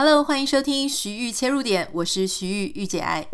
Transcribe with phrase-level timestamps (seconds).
[0.00, 3.26] Hello，欢迎收听徐玉切入点，我是徐玉玉姐爱。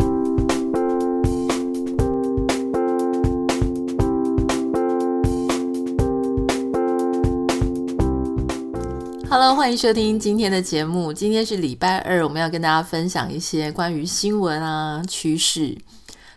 [9.28, 11.12] Hello，欢迎收听今天的节目。
[11.12, 15.76] 今天是礼拜二，我们要跟大家分享一些关于新闻啊趋势。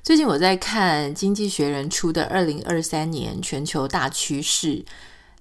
[0.03, 4.83] 最近我在看《经济学人》出的二零二三年全球大趋势。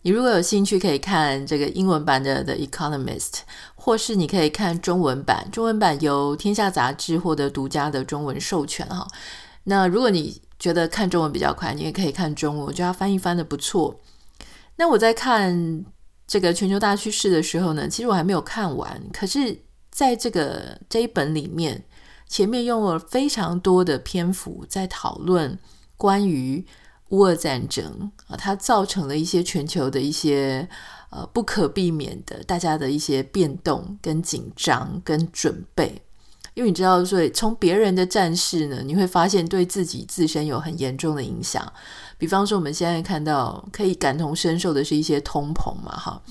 [0.02, 3.30] 你如果有兴趣，可以看这个英文版的《The Economist》，
[3.74, 5.48] 或是你可以看中文版。
[5.50, 9.04] 中文版由天下杂志获得独家的中文授权哈。
[9.64, 14.00] 那如果你觉得看中文比较快，你也可以看中文，我觉得它翻译翻得不错。
[14.76, 15.85] 那我在看
[16.24, 19.02] 这个全球大趋势的时候呢，其实我还没有看完。
[19.13, 19.58] 可是
[19.90, 21.82] 在这个这一本里面，
[22.29, 25.58] 前面用了非常多的篇幅在讨论
[25.96, 26.64] 关于。
[27.10, 30.68] 乌俄战争啊，它造成了一些全球的一些
[31.10, 36.02] 呃不可避免的大家的一些变动、跟紧张、跟准备。
[36.55, 41.70] 因为你知道，所以从别人的战事呢，你会发现对自己自身有很严重的影响。
[42.16, 46.22] 比方说，我们现在看到可以感同身受的是一些通膨嘛，哈。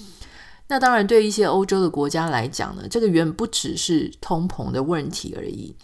[0.68, 5.76] 那当然，对一些欧洲的国家来讲呢，这个远不只是通膨的问题而已。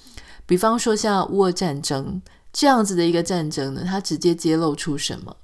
[0.48, 2.22] 比方说，像乌俄战争。
[2.54, 5.38] 这样子的一个战争呢，它直接揭露出什么？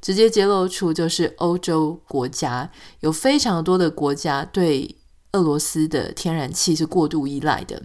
[0.00, 2.70] 直接揭露出就是欧洲国家
[3.00, 4.96] 有非常多的国家对
[5.32, 7.82] 俄罗斯的天然气是过度依赖的。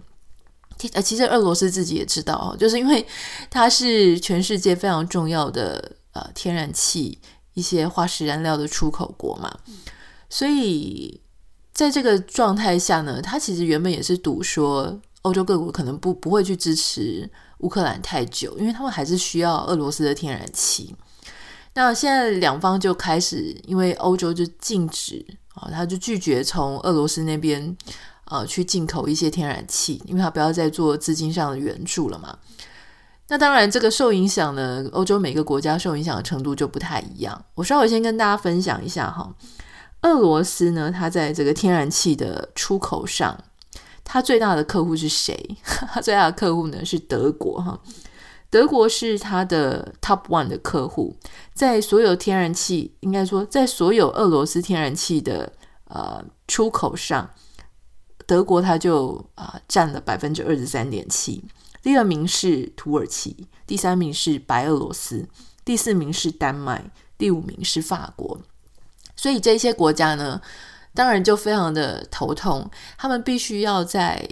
[0.94, 3.06] 呃，其实俄罗斯自己也知道，就是因为
[3.50, 7.18] 它是全世界非常重要的呃天然气
[7.56, 9.60] 一些化石燃料的出口国嘛，
[10.30, 11.20] 所以
[11.74, 17.30] 在这个状态下呢，它其实原本也是赌说欧洲各国可能不不会去支持。
[17.64, 20.94] 乌克兰太久，因为他们还是需要俄罗斯的天然气。
[21.74, 27.76] 那现在两方就开始，因为欧洲就禁止啊，他就拒绝从俄罗斯那边
[28.26, 32.38] 呃去进口一些天然气，因为他不要再做资金上的援助了嘛。
[33.30, 37.46] 那当然，这个受影响呢，欧洲每个国家受影响的程度就不太一样。
[37.56, 39.34] 我稍微先跟大家分享一下哈，
[40.02, 43.36] 俄罗斯呢，它在这个天然气的出口上。
[44.04, 45.58] 他最大的客户是谁？
[45.64, 47.80] 他最大的客户呢是德国哈，
[48.50, 51.16] 德国是他的 top one 的客户，
[51.54, 55.52] 在所有天然气，应该说在所有俄罗斯天然气的
[55.86, 57.30] 呃出口上，
[58.28, 61.44] 德国它就啊、占了百分之二十三点七，
[61.82, 65.28] 第二名是土耳其，第三名是白俄罗斯，
[65.66, 68.40] 第四名是丹麦，第五名是法国，
[69.16, 70.42] 所以这些国家呢。
[70.94, 74.30] 当然就非常的头痛，他们必须要在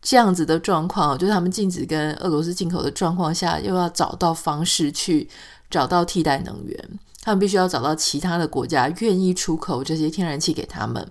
[0.00, 5.28] 这样子的状况，就是他们禁止跟俄罗斯进口的状况下，又要找到方式去
[5.68, 6.98] 找到替代能源。
[7.22, 11.10] 他们必须要找到其他的国家愿意出口这些天然气给他们。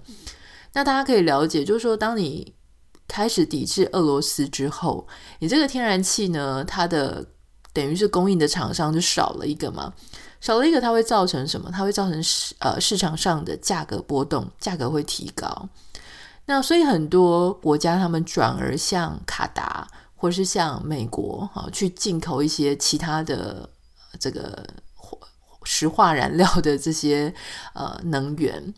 [0.71, 2.53] 那大家可以了解，就是说，当你
[3.05, 5.05] 开始抵制俄罗斯之后，
[5.39, 7.25] 你这个天然气呢，它的
[7.73, 9.93] 等于是供应的厂商就少了一个嘛。
[10.45, 11.71] 少了一个，它会造成什么？
[11.71, 15.67] 它会造成市呃市场上的价格波动，价格会提高。
[16.45, 23.67] 那所以很多国家他们转而向卡达或是向美国哈去进口一些其他的
[24.19, 24.63] 这个
[25.63, 27.33] 石化燃料的这些
[27.73, 28.71] 呃能源。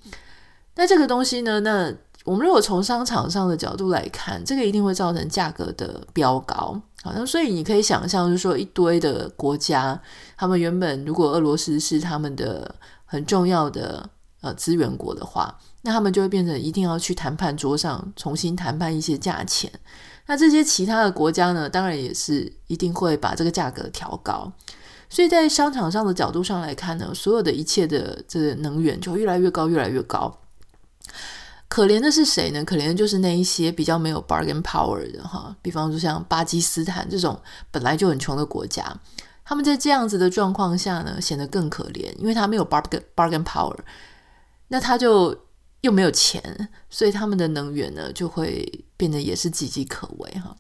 [0.75, 1.59] 那这个东西呢？
[1.59, 6.81] 那我们如果从商场上的角度来看，这个一定会造成价格的飙高。
[7.16, 10.00] 那所以你可以想象，就是说一堆的国家，
[10.35, 12.75] 他们原本如果俄罗斯是他们的
[13.06, 14.09] 很重要的
[14.41, 19.72] 呃资源国的话，那他们就会变成一定要去谈判桌上重新谈判一些价钱。
[20.25, 24.51] 那这些其他的国家呢，当然也是一定会把这个价格调高。
[25.09, 30.38] 所以在商场上的角度上来看呢，所有的一切的这能源就越来越高，越来越高。
[31.69, 32.63] 可怜的是谁呢？
[32.63, 37.39] 可怜的就是那一些比较没有 bargain power 的哈，比方说像巴基斯坦这种
[37.72, 38.97] 本来就很穷的国家，
[39.44, 43.75] 他们在这样子的状况下呢，显得更可怜，因为他没有 bargain bargain power，
[44.69, 45.38] 那他就
[45.81, 50.56] 又没有钱，所以他们的能源呢就会变得也是岌岌可危哈。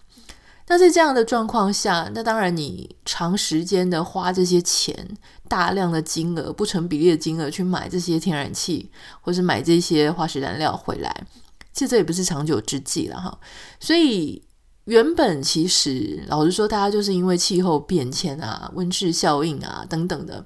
[0.69, 5.17] 那在这样的状况下，那当然你长时间的花这些钱，
[5.47, 8.89] 大量的金额，不成比例的金额去买这些天然气，
[9.21, 11.25] 或是买这些化石燃料回来，
[11.73, 13.39] 其实这也不是长久之计了哈。
[13.79, 14.43] 所以
[14.85, 20.45] 原本其实老实说，大家就是因为气候变迁啊、温室效应啊等等的，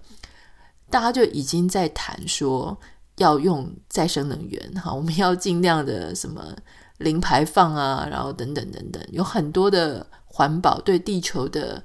[0.90, 2.80] 大家就已经在谈说
[3.18, 6.56] 要用再生能源哈，我们要尽量的什么。
[7.02, 11.84] 零排放啊，然后等等等等，有很多的环保对地球的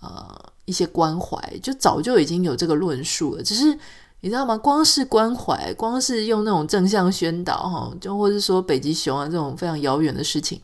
[0.00, 3.42] 呃一些关怀，就早就已经有这个论述了。
[3.42, 3.76] 只是
[4.20, 4.58] 你知道吗？
[4.58, 10.60] 光是关怀，光是用那种正向宣导，哈，就或是说北极熊啊这种非常遥远的事情，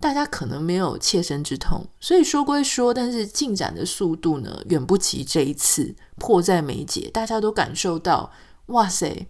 [0.00, 1.86] 大家可能没有切身之痛。
[2.00, 7.08] 所以说归说，但是进展的速度呢，远不及这一次迫在眉睫。
[7.12, 8.32] 大家都感受到，
[8.66, 9.28] 哇塞，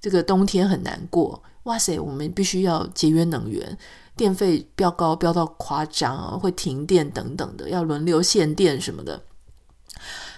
[0.00, 3.78] 这个冬天很难过，哇塞，我们必须要节约能源，
[4.16, 9.22] 电费飙高，飙到夸张啊，会停电等等的，要轮流限电什么的。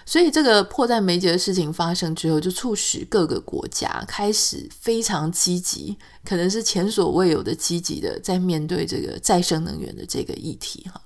[0.05, 11.01] 所以，这个迫在眉睫的事情发生之后，就促使各个国家开始非常积极，可能是前所未有的积极的在面对这个再生能源的这个议题哈。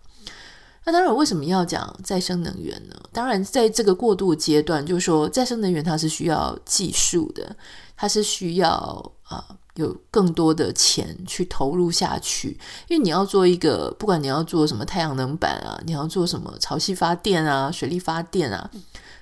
[0.83, 2.95] 那当然，为什么要讲再生能源呢？
[3.13, 7.55] 当然，在这个过渡阶段，就是说再生能源它是需要技术的，
[7.95, 9.45] 它是需要啊。
[9.79, 12.49] 有更多的钱去投入下去，
[12.89, 18.69] 因为你要做一个，不管你要做什么太阳能板啊，你要做什么潮汐发电啊、水力发电啊，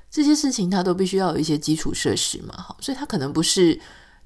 [0.10, 3.80] 这些事情它都必须要有一些基础设施嘛，好，所以它可能不是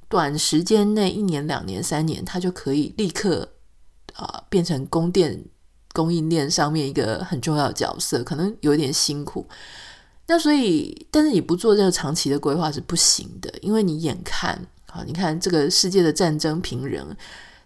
[0.07, 3.49] 短时间内一年、两年、三年，它就可以立刻
[4.13, 5.43] 啊、变成供电
[5.91, 9.45] 供应链上面一个很重要的角色，可能有点辛苦。
[10.27, 14.65] 那所以，但是你不做这个长期的规划是不行的，因为你眼看。
[14.93, 17.15] 好，你看这个世界的战争平人，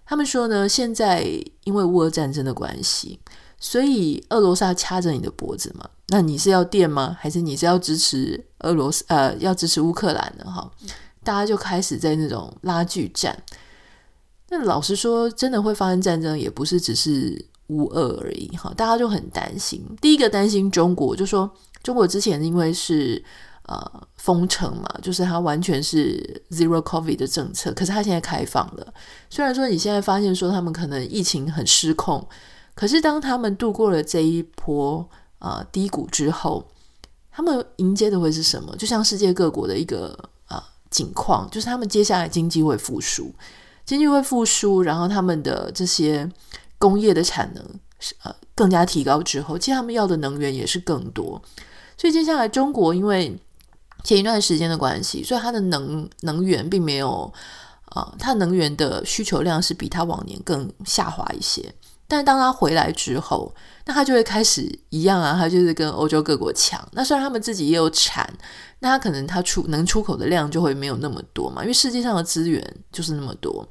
[0.06, 1.24] 他们说呢，现在
[1.63, 3.19] 因为乌俄战争的关系，
[3.60, 5.89] 所以俄罗斯要掐着你的脖子嘛。
[6.10, 7.18] 那你是要电吗？
[7.19, 9.04] 还是你是要支持俄罗斯？
[9.07, 10.72] 呃，要支持乌克兰的哈？
[11.24, 13.36] 大家就开始在那种拉锯战。
[14.50, 18.72] 那老实说，真的会发生战争，也不是只是乌俄而已哈。
[18.77, 21.51] 大家就很担心，第一个担心中国，就说
[21.81, 23.24] 中国之前因为是。
[23.67, 27.73] 呃，封城嘛，就是它完全是 zero covid 的政策。
[27.73, 28.94] 可是它现在开放了，
[29.27, 32.27] 虽然说你现在发现说他们可能疫情很失控，
[32.75, 35.09] 可是当他们度过了这一波、
[35.39, 36.67] 呃、低谷之后，
[37.31, 38.75] 他们迎接的会是什么？
[38.75, 40.15] 就像世界各国的一个、
[40.47, 43.33] 呃、景况，就是他们接下来经济会复苏，
[43.83, 46.29] 经济会复苏，然后他们的这些
[46.77, 47.65] 工业的产能
[48.21, 51.41] 呃更加提高之后，其实他们要的能源也是更多。
[51.97, 53.35] 所以接下来中国因为
[54.06, 57.24] 前一段时间的关系，所以它的能能源并没有
[57.86, 61.74] 啊、呃，它能源的需求量是比它往年更下滑一些。
[62.07, 63.52] 但当它回来之后，
[63.86, 66.80] 那它就会开始一样啊，它就是跟欧洲各国抢。
[66.92, 68.31] 那虽然他们自己也有产，
[68.78, 73.68] 那它可能它出能出口的量就会没有那么多嘛，因为世界上的资源就是那么多。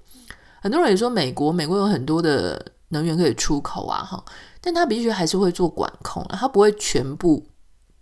[0.60, 4.24] 很多人也说美国，美国有很多的能源可以出口啊，哈，
[4.60, 7.46] 但它必须还是会做管控，它不会全部。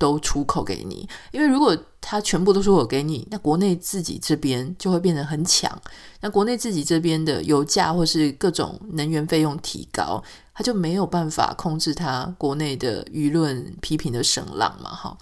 [0.03, 5.81] 都出口给你，因为如果他全部都出口给你，那国内自己这边就会变得很强。
[6.21, 10.21] 那国内自己这边的油价或是各种能源费用提高，
[10.53, 15.17] 他就没有办法控制他国内的舆论批评的声浪嘛，哈。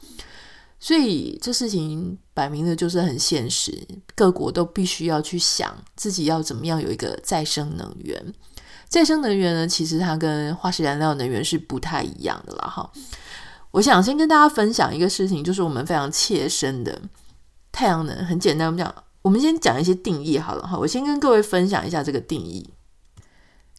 [0.78, 8.32] 所以这事情摆明了就是很现实，各国都必须要去想自己要怎么样有一个再生能源。
[8.88, 12.90] 再生能源呢，其实它跟化石燃料能源是不太一样的啦，哈。
[13.72, 17.00] 我想先跟大家分享一个事情，就是我们非常切身的
[17.70, 18.24] 太阳能。
[18.24, 20.76] 很简单，我们讲，我们先讲一些定义好了哈。
[20.76, 22.68] 我先跟各位分享一下这个定义。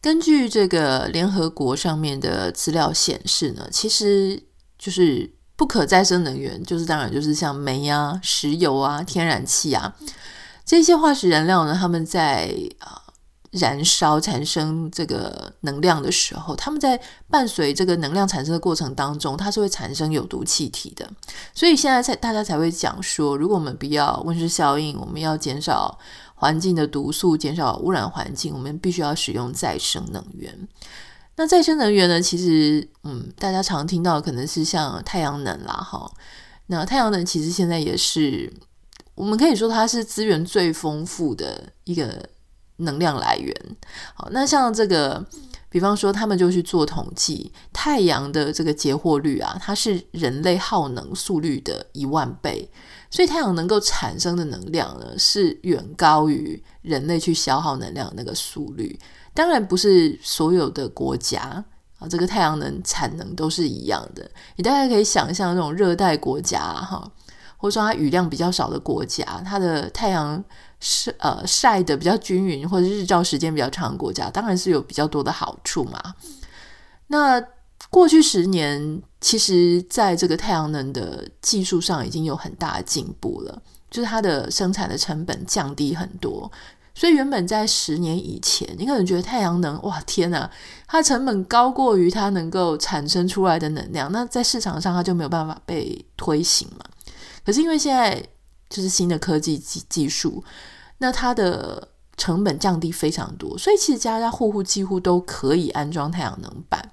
[0.02, 4.42] 根据这个联合国上面的资料显示呢，其实
[4.80, 9.94] 就是不可再生能源，就是当然就是像煤啊、石油啊、天然气啊
[10.66, 13.02] 这些化石燃料呢，他们在啊。
[13.52, 16.98] 燃烧产生这个能量的时候，他们在
[17.30, 21.10] 伴随这个能量产生的过程当中，它是会产生有毒气体的。
[21.54, 26.00] 所以现在才大家才会讲说，如果我们不要温室效应，我们要减少
[26.36, 30.68] 环境的毒素，减少污染环境，我们必须要使用再生能源。
[31.36, 32.22] 那再生能源呢？
[32.22, 36.10] 其实，嗯，大家常听到可能是像太阳能啦，哈。
[36.68, 38.54] 那太阳能其实现在也是，
[39.16, 42.30] 我们可以说它是资源最丰富的一个。
[42.82, 43.56] 能量来源，
[44.14, 45.26] 好，那像这个，
[45.70, 52.70] 比方说，他们就去做统计，太阳的这个截获率啊，它是人类耗能速率的一万倍，
[53.10, 59.00] 所以太阳能够产生的能量呢，是远高于人类去消耗能量的那个速率。
[59.34, 61.64] 当然，不是所有的国家
[62.00, 64.30] 啊，这个太阳能产能都是一样的。
[64.56, 67.10] 你大概可以想象，那种热带国家哈，
[67.58, 70.44] 或者说它雨量比较少的国家，它的太阳。
[70.82, 76.16] 是呃晒得比较均匀，或者日照时间比较长的国家，当然是有比较多的好处嘛。
[77.08, 77.42] 那
[77.90, 86.52] 过去十年，其实在这个太阳能的技术上已经有很大的进步了，就是它的生产的成本降低很多。
[86.94, 90.50] 所以原本在十年以前，你可能觉得太阳能哇天哪，
[90.88, 96.86] 它成本高过于它能够产生出来的能量，那在市场上它就没有办法被推行嘛。
[97.46, 98.22] 可是因为现在
[98.72, 100.44] 就是新的科技技技术，
[100.98, 106.92] 那它的成本降低非常多，所以其实家家户户几乎都可以安装太阳能板。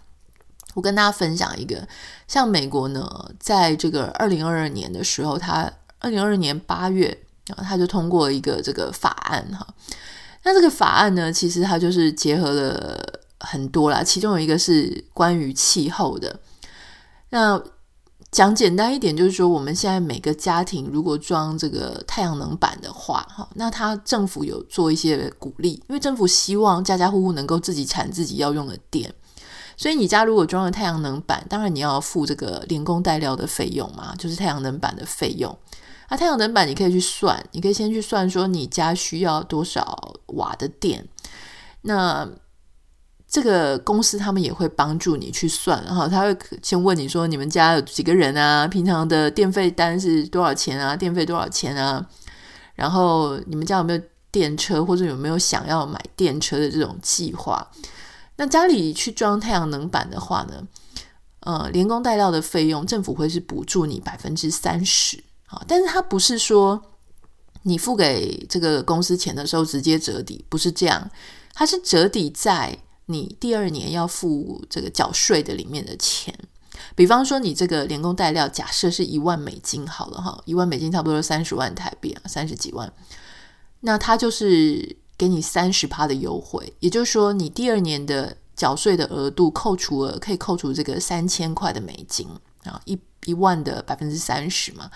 [0.74, 1.86] 我跟大家分享一个，
[2.26, 7.06] 像美国呢，在这个二零二二年的时候，它二零二二年八月，
[7.46, 9.66] 然后它就通过一个这个法案哈。
[10.44, 16.38] 那这个法案呢，其实它就是结合了很多啦，其中有一个是关于气候的。
[17.30, 17.60] 那
[18.30, 29.12] 讲简单一点，就是说我们现在每个家庭如果装这个太阳能板的话，哈，那它政府有做一些鼓励，因为政府希望家家户户能够自己产自己要用的电。
[29.76, 35.56] 所以你家如果装了太阳能板，当然你要付这个连工带料的费用嘛，就是太阳能板的费用。
[36.08, 41.06] 啊，太阳能板你可以去算，你可以先去算说你家需要多少瓦的电。
[41.82, 42.28] 那
[43.30, 48.66] 这个公司他们也会帮助你去算，哈他会先问你说你们家有几个人啊？
[48.66, 50.96] 平常的电费单是多少钱啊？
[50.96, 52.06] 电费多少钱啊？
[52.74, 57.70] 然后你们家有没有电车，或者有没有想要买电车的这种计划？
[58.36, 60.62] 那家里去装太阳能板的话呢，
[61.40, 66.80] 呃，连工带料的费用，政府会是补助你百分之三十啊，但是它不是说
[67.64, 71.10] 你付给这个公司钱的时候直接折抵，不是这样，
[71.52, 76.34] 它是折抵在你第二年要付这个缴税的里面的钱。
[76.94, 82.90] 比方说，你这个连工带料，假设是一万美金好了哈，一万美金差不多三十万台币啊，三十几万，
[83.80, 84.96] 那他就是。
[85.18, 92.24] 给你三十趴的优惠，也就是说，你第二年的缴税的额度扣除了，可以扣除这个三千块的美金
[92.62, 94.88] 啊，一一万的百分之三十嘛。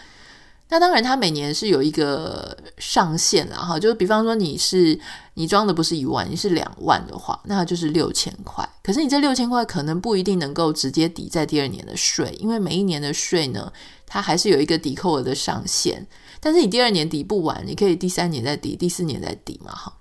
[0.72, 4.98] 那当然，它每年是有一个上限的，哈，就是比方说你是
[5.34, 8.66] 你装的不是一万，你是两万的话，那就是六千块。
[8.82, 13.70] 可是你这六千块可能不一定能够直接抵在第二年的税，因为每一年的税呢，
[14.06, 16.06] 它还是有一个抵扣额的上限。
[16.40, 19.92] 但是你第二年抵不完，你可以第三年再抵，第四年再抵嘛，哈。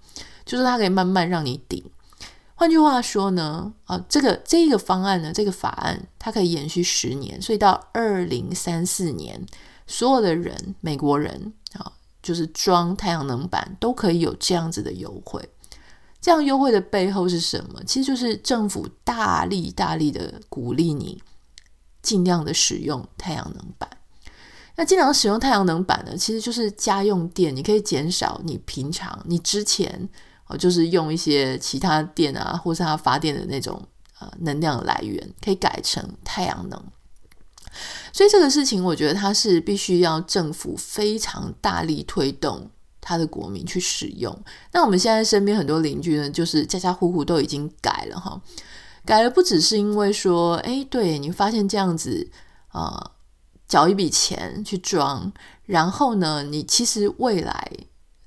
[0.46, 1.84] 就是它可以慢慢让你顶。
[2.56, 9.46] 换句话说呢，啊，这个这个方案呢，这个法案它可以延续十年，所以到二零三四年，
[9.92, 11.92] 所有的人，美国人啊，
[12.24, 15.48] 就是装太阳能板都可以有这样子的优惠。
[16.20, 17.84] 这样优惠的背后是什么？
[17.86, 21.22] 其实就是政府大力大力的鼓励你
[22.02, 23.90] 尽量的使用太阳能板。
[24.78, 30.10] 那尽量使用太阳能板呢，其实就是家用电，你可以减少你平常你之前。
[30.60, 33.82] 就是用一些其他电啊，或是它发电的那种
[34.20, 36.78] 呃能量来源，可以改成太阳能。
[38.12, 44.38] 所以这个事情，我觉得它是必须要政府非常大力推动它的国民去使用。
[44.72, 48.42] 那我们现在身边很多邻居呢，就是家家户户都已经改了哈，
[49.06, 52.30] 改了不只是因为说，哎，对你发现这样子
[52.70, 53.12] 啊，呃，
[53.68, 55.32] 缴一笔钱去装，
[55.66, 57.72] 然后呢，你其实未来。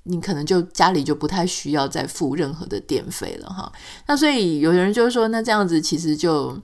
[0.07, 3.71] 你可能就家里就不太需要再付任何的电费了哈，
[4.05, 6.55] 那所以有人就是说，那这样子其实就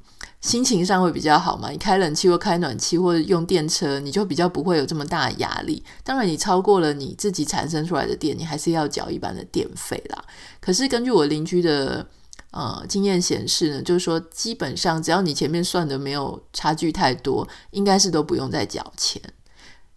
[0.42, 1.70] 心情上会比较好嘛。
[1.70, 5.84] 你开冷气或开暖气或者用电车，你就比较不会有这么大的压力。
[6.04, 10.24] 当然，你超过了你自己产生出来的电，你还是要缴一般的电费啦。
[10.60, 12.06] 可是根据我邻居的
[12.52, 19.22] 呃经验显示呢，就是说基本上只要你前面算的没有差距太多，应该是都不用再缴钱。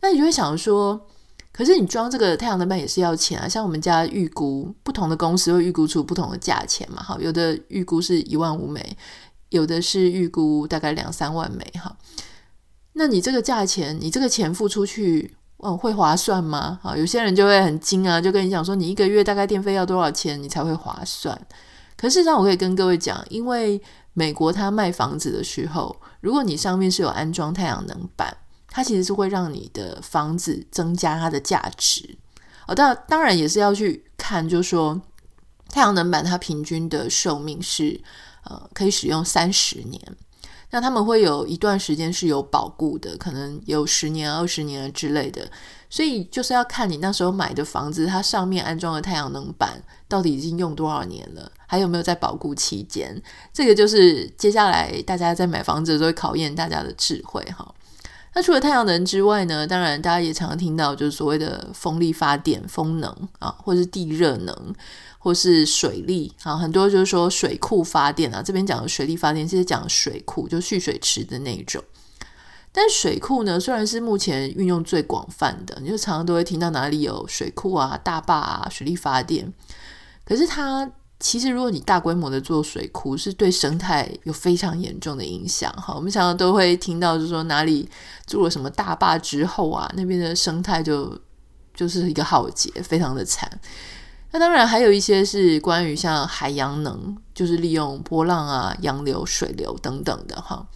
[0.01, 1.09] 那你就会想说。
[1.57, 8.97] 可是你装这个太阳能板也是要钱啊，像我们家预估不同的公司会预估出不同的价钱嘛，哈，有的预估是一万五美，
[9.55, 11.97] 有的是预估大概两三万美，哈。
[12.93, 16.79] 那你这个价钱，你这个钱付出去，嗯，会划算吗？
[16.83, 21.41] 哈，有些人就会很惊啊，就跟你讲说，你一个月大概电费要多少钱，你才会划算？
[21.97, 23.81] 可事实上我可以跟各位讲，因为
[24.13, 28.37] 美国他卖房子的时候，如果你上面是有安装太阳能板。
[28.77, 32.19] 它其实是会让你的房子增加它的价值，
[32.67, 35.01] 哦，当当然也是要去看，就是说
[35.69, 38.01] 太阳能板它平均的寿命是
[38.45, 40.01] 呃可以使用三十年，
[40.71, 45.51] 那他们会有一段时间是有保固的，可能有十年、二十年之类的，
[45.89, 53.23] 所以就是要看你那时候买的房子，它上面安装的太阳能板到底已经用多少年了，还有没有在保固期间，
[53.53, 57.75] 这个就是接下来大家在买房子的时候会考验大家的智慧哈。
[58.37, 63.09] 那除了太阳能之外呢，当然大家也常常听到就是所谓的风力发电、风能
[63.39, 64.75] 啊，或者是地热能，
[65.25, 68.43] 或是水利啊，很多就是说水库发电啊。
[68.43, 71.83] 这边讲的水利发电，其实讲水库，就蓄水池的那一种。
[72.71, 79.51] 但水库呢，虽然是目前运用最广泛的，你就常常都会听到哪里有水库啊、大坝啊、水利发电，
[80.27, 80.91] 可是它。
[81.21, 85.73] 其实，如果你大规模的做水库，是对生态有非常严重的影响。
[85.73, 87.89] 哈，我们常常都会听到，就是说哪里
[88.27, 91.19] 做了什么大坝之后啊，那边的生态就
[91.73, 93.49] 就是一个浩劫，非常的惨。
[94.35, 100.67] 那当然还有一些是关于像海洋能，就是利用波浪啊、洋流、水流等等的哈。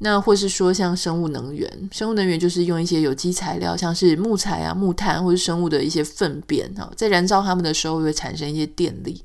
[0.00, 9.24] 那或是说像生物能源，生物能源就是用一些有机材料，像是木材啊、木炭或是生物的一些粪便哈，在燃烧它们的时候会产生一些电力。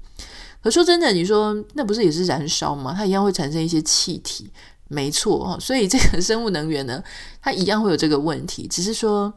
[0.63, 2.93] 可说真的，你说那不是也是燃烧吗？
[2.95, 4.49] 它一样会产生一些气体，
[4.87, 5.57] 没错哈。
[5.59, 7.03] 所以这个生物能源呢，
[7.41, 9.33] 它一样会有这个问题，只是说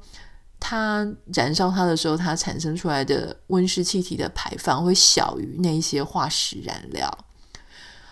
[0.61, 7.19] 它燃烧它的时候，它产生出来的温室气体的排放会小于那一些化石燃料。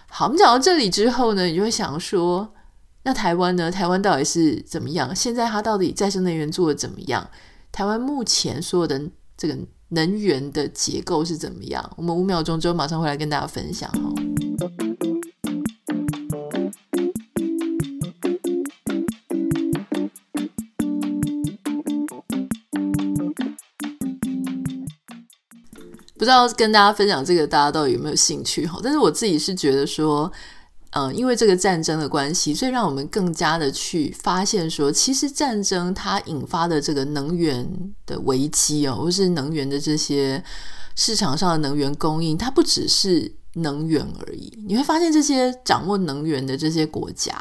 [0.09, 2.55] 好，我们讲到这里之后呢，你就会想说。
[3.05, 3.71] 那台湾呢？
[3.71, 5.15] 台湾到底是怎么样？
[5.17, 7.27] 现在它到底再生能源做得怎么样？
[7.73, 9.01] 台湾目前所有的
[9.35, 9.57] 这个
[9.91, 11.91] 能源的结构是怎么样？
[11.97, 14.28] 我们五秒钟之后马上回来跟大家分享哈。
[26.29, 28.79] 知道跟大家分享这个，大家到底有没有兴趣哈？
[28.83, 30.31] 但是我自己是觉得说。
[30.93, 37.69] 嗯，因为这个战争的关系，所以让我们更加的去发现说，其实战争它引发的这个能源
[38.07, 40.43] 的危机哦，或是能源的这些
[40.97, 44.51] 市场上的能源供应，它不只是能源而已。
[44.67, 47.37] 你会发现，这些掌握能源的这些国家，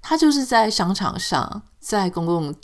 [0.00, 2.54] 它就是在商场上，在公共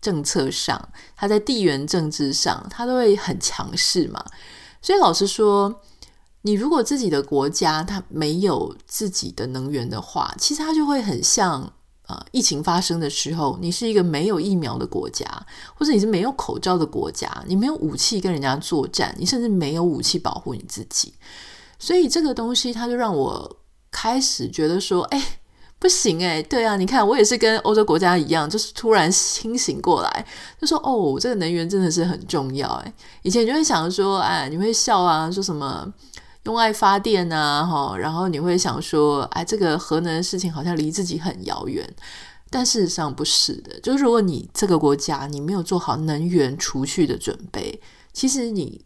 [0.00, 4.24] 政策上，它在地缘政治上，它都会很强势嘛。
[4.86, 5.82] 所以老实说。
[6.42, 11.72] 你如果自己的国家它没有自己的能源的话，其实它就会很像、
[12.06, 15.26] 呃，疫情发生的时候，你是一个没有疫苗的国家，
[15.74, 21.14] 或者你是没有口罩的国家，你没有武器跟人家作战，你甚至没有武器保护你自己。
[21.80, 23.56] 所以这个东西，它就让我
[23.90, 25.40] 开始觉得说，哎，
[25.78, 30.26] 不行哎，对啊，你看我也是跟欧洲国家一样，就是突然清醒过来，
[30.60, 32.92] 就说哦，这个能源真的是很重要哎。
[33.22, 35.92] 以前就会想说，哎，你会笑啊，说什么？
[36.44, 41.84] 用爱发电啊，哈，然后你会想说，哎，这个核能的事情好像离自己很遥远，
[42.50, 43.80] 但事实上不是的。
[43.80, 47.80] 就是如果你这个国家你没有做好能源储蓄的准备，
[48.12, 48.84] 其实你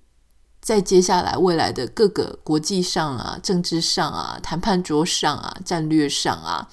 [0.60, 6.68] 在接下来未来的各个国际上啊、政治上啊、谈判桌上啊、战略上啊，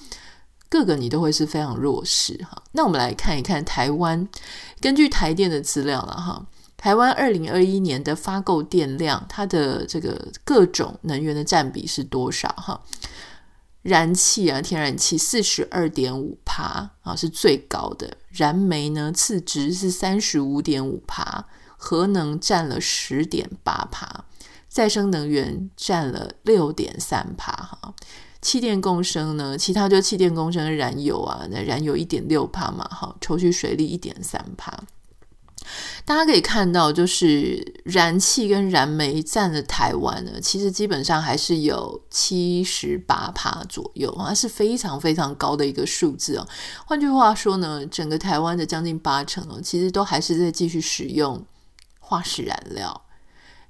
[0.68, 2.62] 各个你都会是非常弱势哈。
[2.72, 4.28] 那我们来看一看台湾，
[4.80, 6.46] 根据台电的资料了哈。
[6.76, 12.48] 台湾二零二一年的发购电量，它的这个各种能源的占比是多少？
[12.56, 12.80] 哈，
[13.82, 18.16] 燃气啊，天然气四十二点五帕啊，是最高的。
[18.28, 21.46] 燃煤呢，次之是三十五点五帕，
[21.78, 24.24] 核能占了十点八趴，
[24.68, 27.52] 再生能源占了六点三帕。
[27.52, 27.94] 哈，
[28.42, 34.78] 气电共生呢，其他就气电共生燃油啊，那燃油一点六帕嘛，哈，抽取水力一点三帕。
[36.06, 46.48] 大家可以看到，就是燃气跟燃煤占了台湾呢，其实基本上还是有七十八帕左右，啊，是非常非常高的一个数字哦。
[46.86, 51.44] 换句话说呢，整个台湾的将近八成哦，其实都还是在继续使用
[52.08, 53.04] 化石燃料。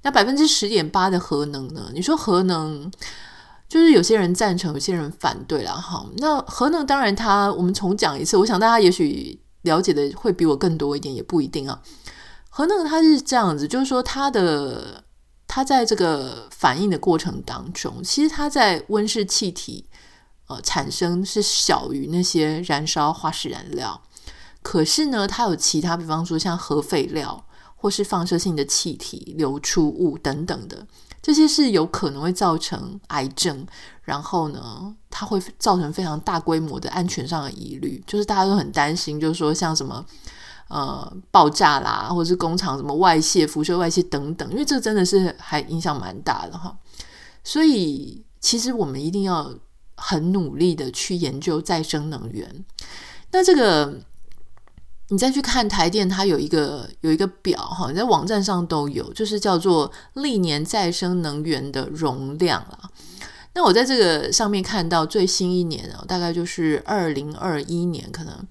[0.03, 1.91] 那百分之十点八的核能呢？
[1.93, 2.89] 你说核能，
[3.67, 6.05] 就是有些人赞成，有些人反对了哈。
[6.17, 9.41] 那核能当然它，我们重讲一次，我想大家也许。
[9.63, 11.81] 了解的会比我更多一点，也不一定啊。
[12.49, 15.03] 核能它是这样子，就是说它的
[15.47, 19.85] 它在这个反应的过程当中，其实它在温室气体
[20.47, 24.01] 呃产生是小于那些燃烧化石燃料，
[24.61, 27.45] 可是呢，它有其他，比方说像核废料
[27.81, 30.85] 或是放射性的气体流出物等等的。
[31.21, 33.65] 这些是有可能会造成癌症，
[34.03, 40.05] 然后呢，它会造成非常大规模的安全上的疑虑，就是大家都很担心，就是说像什么
[40.67, 46.77] 呃爆炸啦，或者是工厂什么外泄、辐射外泄等等，因为这真的是还影响蛮大的哈。
[47.43, 49.53] 所以其实我们一定要
[49.95, 52.65] 很努力的去研究再生能源。
[53.31, 54.01] 那这个。
[55.09, 62.89] 你再去看台电，它有一个有一个表哈，你在网站上都有，就是叫做历年再生能源的容量啦。
[63.55, 68.47] 那我在这个上面看到最新一年哦，大概就是二零二一年，可能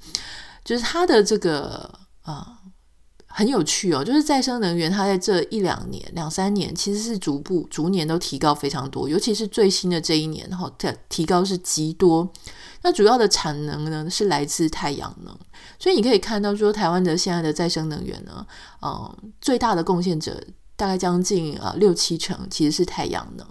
[0.65, 1.89] 就是它的这个
[2.23, 2.59] 啊
[3.27, 10.71] 很有趣哦，就是再生能源它在这一两年、两三年其实是逐步逐年都提高非常多，尤其是最新的这一年哈，
[11.09, 12.29] 提高是极多。
[12.83, 15.37] 那主要的产能呢，是来自太阳能，
[15.79, 18.47] 所以你可以看到说，台湾的现在的再生能源呢，
[18.83, 20.43] 嗯，最大的贡献者
[20.77, 23.47] 大概将近啊六七成其实是太阳能。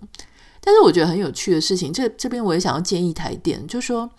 [0.59, 4.09] 但是我觉得很有趣的事情，这这边我也想要建议台电，就说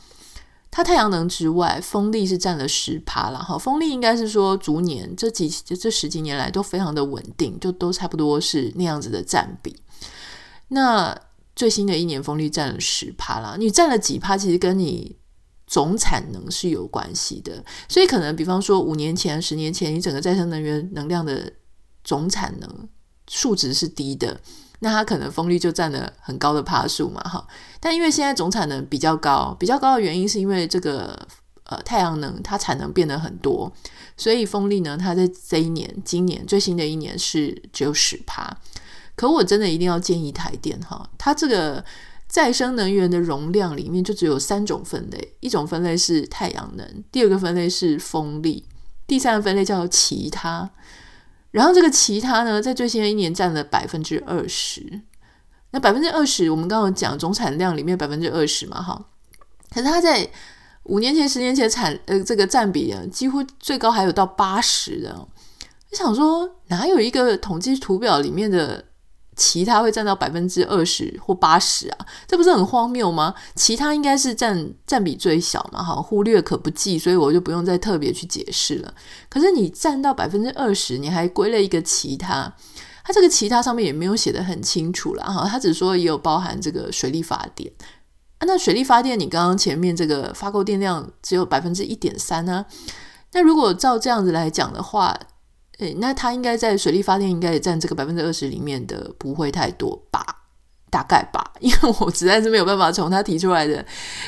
[0.70, 3.58] 它太阳能之外，风力是占了十趴了哈。
[3.58, 9.76] 风力应该是说逐年这几这十几年来都非常的稳定，就都差不多是那样子的占比。
[10.68, 11.14] 那
[11.54, 15.17] 最新的一年风力占了十趴啦，你占了几趴，其实跟你
[15.68, 17.64] 总产能是有关系的。
[17.88, 21.52] 所以可能比方说五年前、十年前，你整个再生能源能量的
[22.02, 22.88] 总产能
[23.28, 24.40] 数值是低的。
[24.80, 27.44] 那它可能风力就占了很高的趴数嘛，哈。
[27.80, 31.26] 但因为现在总产能比较高，比较高的原因是因为这个
[31.64, 33.72] 呃太阳能它产能变得很多，
[34.16, 38.56] 所以风力呢，它在这一年、今年最新的一年是只有十趴。
[39.16, 41.84] 可我真的一定要建议台电哈，它这个
[42.28, 48.68] 再生能源的容量里面就只有三种分类，一种分类是太阳能，第二个分类是风力，
[49.06, 50.70] 第三个分类叫其他。
[51.50, 55.00] 然后这个其他呢，在最新的一年占了百分之二十。
[55.70, 59.06] 那百分之二十，我们刚刚讲总产量里面百分之二十嘛，哈。
[59.70, 60.30] 可是它在
[60.82, 65.26] 五年前、十年前产呃这个占比啊，几乎最高还有到八十的。
[65.90, 68.84] 我想说，哪有一个统计图表里面的？
[69.38, 73.32] 其他会占到百分之二十或八十啊，这不是很荒谬吗？
[73.54, 78.92] 其他应该是占占比最小嘛，哈，忽略可不计，所以我就不用再特别去解释了。
[79.30, 82.52] 可是你占到百分之二十，你还归了一个其他，
[83.04, 87.72] 它这个其他上面也没有写得很清楚了哈，它只说也有包含这个水力发电。
[88.40, 92.66] 那水力发电，你刚刚前面这个发购电量只有百分之一点三呢，
[93.32, 95.18] 那如果照这样子来讲的话。
[95.78, 100.24] 诶，那它应该在水力发电应该也占这个百分之二十里面的不会太多吧？
[100.90, 103.84] 大概吧，因为我实在是没有办法从他提出来的、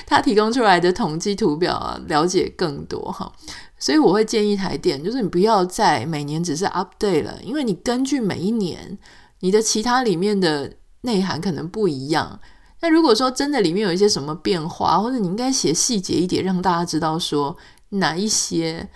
[0.07, 3.33] 他提供出来的统计图表啊了解更多哈，
[3.79, 8.99] 所以我会建议台电，就是你不要再每年只是 update 了，因为你根据每一年
[9.41, 12.39] 你的其他里面的内涵可能不一样。
[12.83, 17.57] 那如果说真的里面有一些什么变化，或者你应该写细节一点，让大家知道说
[17.89, 18.89] 哪一些。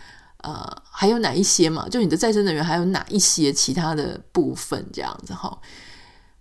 [0.45, 1.89] 呃，还有哪一些嘛？
[1.89, 5.59] 就你的再生能源还有哪一些其他的部分这样子哈？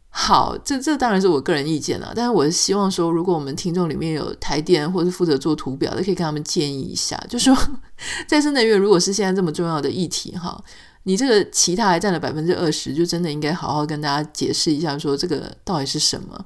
[0.09, 7.57] 好，这这当然是我个人意见了，但是我希望说，如果我们听众里面有台电或是负责做图表的，可以跟他们建议一下，就说
[8.27, 10.61] 再生能源如果是现在这么重要的议题哈，
[11.03, 16.45] 你这个其他还占了百分之二十，就真的应该好好跟大家解释一下，说这个到底是什么？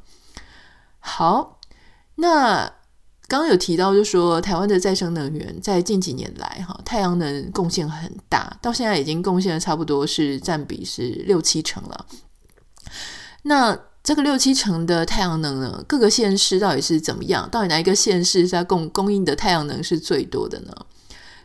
[1.00, 1.60] 好，
[2.16, 2.77] 那。
[3.28, 12.06] 刚刚有提到，就说台湾的再生能源在近几年来，哈，太阳能贡献很大，到现在已经贡献了差不多是占比是六七成了。
[13.44, 17.50] 那这个六七成的太阳能呢，各个县市到底是怎么样？
[17.50, 20.74] 到底哪一个县市在供供应的太阳能是最多的呢？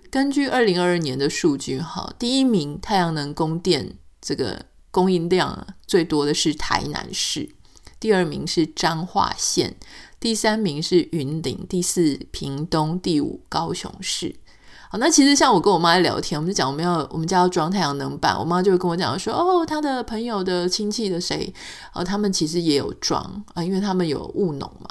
[0.08, 7.48] 根据二零二二年的数据，哈，第一名太阳能供电这个供应量最多的是台南市，
[8.02, 9.76] 第二名是彰化县。
[10.18, 14.34] 第三名是云林，第四屏东，第五高雄市。
[14.90, 21.54] 好，那其实像我跟我妈聊天，我们就讲我们要我们家要装太阳能板，我妈就会跟我讲说，哦，她的朋友的亲戚的谁，
[21.94, 23.22] 哦，他们其实也有装
[23.54, 24.88] 啊，因为他们有务农嘛。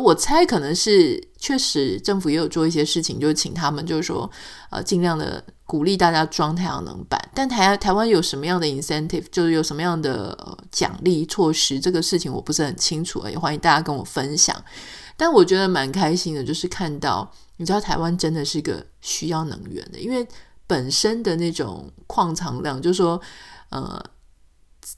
[0.00, 4.30] 我猜可能是确实政府也有做一些事情，就是请他们就是说，
[4.70, 7.20] 呃，尽量的鼓励大家装太阳能板。
[7.34, 14.56] 但台台湾有什么样的 incentive，就是有什么样的、奖励措施，这个事情我不是很清楚，也欢迎大家跟我分享。
[15.16, 20.26] 但我觉得蛮开心的，就是看到你知道台湾真的是一个需要能源的，因为
[20.66, 23.20] 本身的那种矿藏量，就是说
[23.70, 24.02] 呃。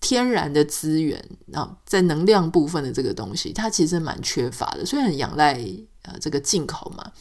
[0.00, 5.54] 天然的资源啊，在能量部分的这个东西，它其实蛮缺乏的，所以很仰赖
[6.02, 7.12] 呃这个进口嘛。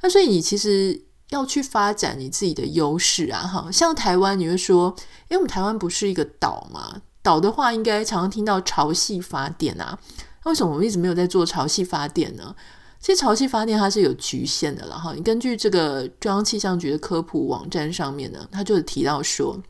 [0.00, 4.94] 那所以你其实要去发展你自己的优势啊，哈，像台湾，你会说，
[5.28, 9.98] 因为我们台湾不是一个岛嘛，岛的话应该常常听到潮汐发电啊，
[10.44, 12.54] 那为什么我们一直没有在做潮汐发电呢？
[13.00, 15.12] 其实潮汐发电它是有局限的了哈。
[15.12, 19.60] 你根据这个中央气象局的科普网站上面呢，它就提到说，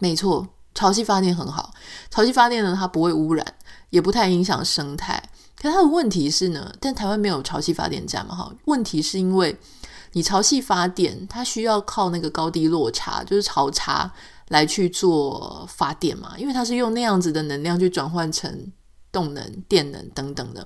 [0.00, 0.46] 没错。
[0.78, 1.74] 潮汐发电很好，
[2.08, 3.44] 潮汐发电呢，它不会污染，
[3.90, 5.20] 也不太影响生态。
[5.60, 8.32] 可它的问题是呢，但台湾没有潮汐发电站嘛？
[8.32, 9.58] 哈，问题是因为
[10.12, 14.08] 你潮汐发电，它需要靠那个高低落差，就是潮差
[14.50, 18.72] 来去做发电嘛，因为它是用那样子的能量去转换成
[19.10, 20.64] 动能、电能等等的。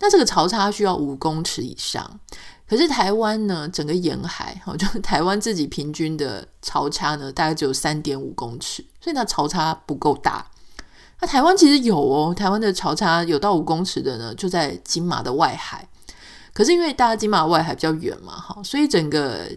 [0.00, 2.20] 那这个潮差需要五公尺以上。
[2.70, 10.48] 可是台湾呢，整个沿海，哈就 台湾自己平均的潮差呢，大概只有三点五公尺，所以那潮差不够大。
[11.20, 15.88] 那台湾其实有哦，台湾的潮差有到五公尺的呢，就在金马的外海。
[16.52, 19.50] 可是因为大家金马外海比较远嘛，哈，所以整个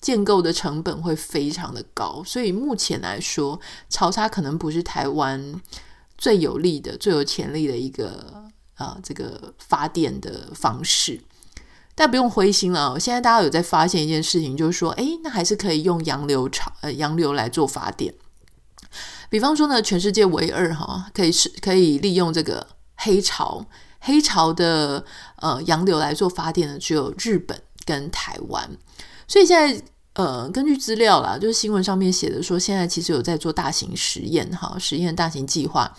[0.00, 3.58] 建构的成本会非常的高，所以目前来说，
[3.90, 5.60] 潮差可能不是台湾
[6.16, 8.44] 最有利的、最有潜力的一个
[8.76, 11.20] 啊、这个发电的方式。
[11.94, 12.98] 但不用灰心了。
[12.98, 18.14] 现在大家有在发现一件事情，就是说，哎，那还是可以用洋流潮呃洋流来做发电。
[19.28, 23.64] 比方说呢，全世界唯二哈，可以是可以利用这个黑潮
[24.00, 25.04] 黑潮的
[25.36, 28.70] 呃洋流来做发电的，只有日本跟台湾。
[29.26, 29.82] 所以现在。
[30.16, 35.92] 呃，根据资料啦，就是新闻上面写的说，现在其实有在做大型实验，哈，实验大型计划，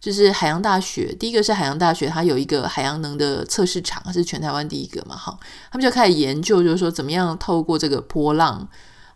[0.00, 5.38] 就是海洋大学，第一个是海洋大学，它有一个海洋能的测试场，是全台湾第一个嘛，哈，
[5.70, 8.66] 他们就开始研究，就是说怎么样透过这个波浪，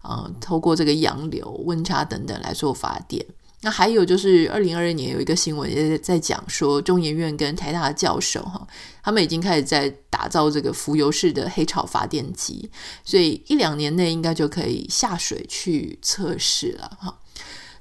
[0.03, 3.25] 啊、透过这个洋流、温差等等来做发电。
[3.63, 8.67] 那还有就是，二零二二年有一个新闻也在讲说，中研院跟台大的教授哈，
[9.03, 12.71] 他们已经开始在打造这个浮游式的黑潮发电机，
[13.07, 17.19] 所以一两年内应该就可以下水去测试了哈。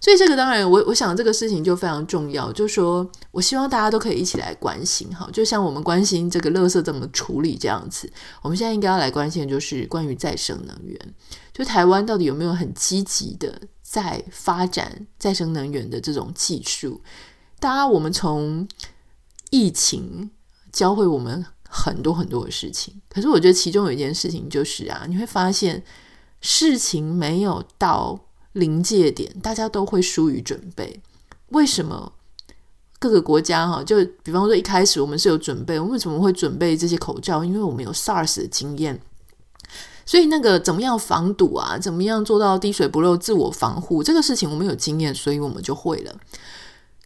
[0.03, 8.11] 所以这个当然我，我想这个事情就非常重要，就说我希望大家都可以一起来关心哈，就像我们关心这个垃圾怎么处理这样子，
[8.41, 10.99] 我们现在应该要来关心的就是关于再生能源，
[11.53, 13.61] 就台湾到底有没有很积极的。
[13.81, 16.99] 在发展再生能源的这种技术，
[17.59, 18.67] 当然，我们从
[19.51, 20.31] 疫情
[20.71, 22.99] 教会我们很多很多的事情。
[23.07, 25.83] 可是，我觉得其中有一件事情就是啊，你会发现
[26.41, 28.19] 事情没有到
[28.53, 31.01] 临界点，大家都会疏于准备。
[31.49, 32.13] 为什么
[32.97, 37.43] 各个国家哈，就比方说一开始我们是有准备，我们为什么会准备这些口罩？
[37.43, 38.99] 因为我们有 SARS 的经验。
[40.05, 41.77] 所以那个怎么样防堵啊？
[41.77, 44.03] 怎么样做到滴水不漏、自我防护？
[44.03, 46.13] 这个事情我们有经验，所以我们就会了。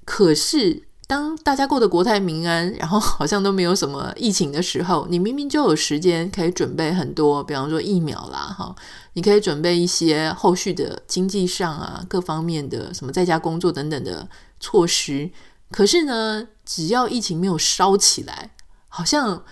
[0.04, 8.76] 可是当大家过得国泰民安，然后好像都没有什么疫情的时候，你明明就有时间可以准备很多，比方说疫苗啦，哈，
[9.14, 14.28] 你可以准备一些后续的经济上啊各方面的什么在家工作等等的
[14.60, 15.32] 措施。
[15.72, 18.52] 可是呢，只要疫情没有烧起来，
[18.90, 19.44] 好像。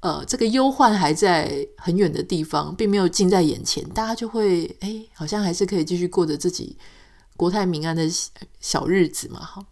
[0.00, 6.76] 呃，这个忧患还在很远的地方，并没有近在眼前，大家就会哎，好像还是可以继续过着自己
[7.38, 8.06] 国泰民安的
[8.60, 9.40] 小日子嘛。
[9.40, 9.64] 哈，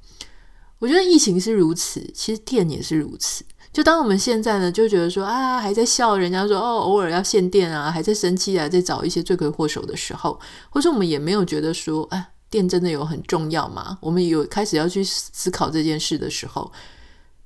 [0.83, 3.45] 我觉得疫情是如此，其实电也是如此。
[3.73, 10.41] 就当我们现在呢，就觉得说啊，还在笑人家说哦，偶尔要限电啊，还在生气啊，在找一些罪魁祸首的时候，
[10.71, 13.97] 或者我们也没有觉得说，哎，电真的有很重要吗？
[14.01, 16.73] 我们有开始要去思考这件事的时候。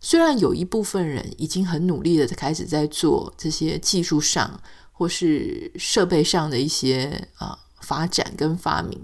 [0.00, 4.58] 虽然有一部分人已经很努力的开始在做这些技术上
[4.92, 8.98] 或是设备上的一些啊、发展跟发明，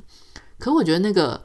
[0.58, 1.42] 可我觉得那个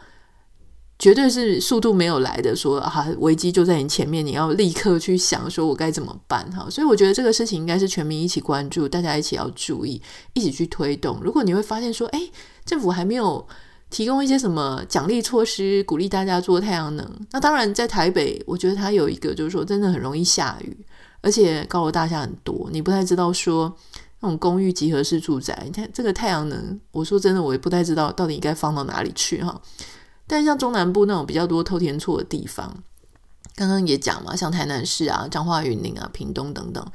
[0.99, 2.79] 绝对是速度没有来的说。
[2.79, 6.67] 说啊，危机就在你前面，你要立刻去想说我该怎么办哈。
[6.69, 10.01] 所以我觉得这个事情应该是全民一起关注，大家一起要注意，
[10.33, 11.19] 一起去推动。
[11.21, 12.29] 如果你会发现说，哎，
[12.65, 13.47] 政府还没有。
[13.89, 17.09] 提供一些什么奖励措施，鼓励大家做太阳能。
[17.31, 20.77] 那当然，在台北，我觉得它有一个，就是说，真的很容易下雨，
[21.21, 23.73] 而且高楼大厦很多，你不太知道说
[24.19, 29.61] 那种公寓集合式住宅，你看这个太阳能，我说真的，我也不太知道到底应该放到哪里去哈。
[30.27, 32.83] 但像中南部那种比较多偷天错的地方，
[33.55, 36.85] 刚刚也讲嘛，像台南市啊、彰化云林啊、屏东等等。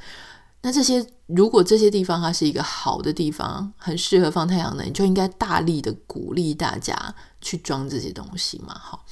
[0.61, 6.95] 那这些，如果这些地方它是一个好的地方，很适合放太阳能，你就应该大力的鼓励大家
[7.41, 8.73] 去装这些东西嘛。
[8.79, 9.03] 好，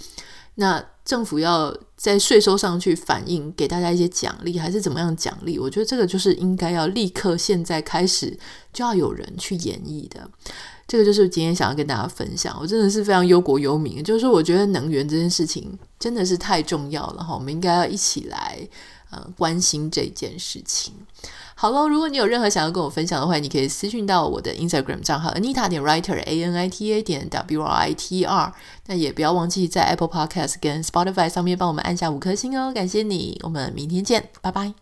[0.56, 5.60] 那政府要在税收上去反映，给大家一些奖励，还是怎么样奖励？
[5.60, 8.40] 我觉得这个就是应该要立刻现在开始
[8.72, 10.30] 就要有人去演绎的。
[10.92, 18.60] 这个就是今天想要跟大家分享，我真的是非常忧国忧民，就是说我觉得能源这件事情真的是太重要了哈，我们应该要一起来
[19.10, 20.94] 呃关心这件事情。
[21.56, 28.26] 好喽，如果你有任何想要跟我分享的话，你可以私讯到我的 Instagram 账号 Anita 点 Writer A N I T A 点 W R I T
[28.26, 28.54] R。
[28.88, 33.40] 那也不要忘记在 Apple Podcast 跟 Spotify 上面帮我们按下五颗星哦，感谢你。
[33.44, 34.81] 我们明天见，拜拜。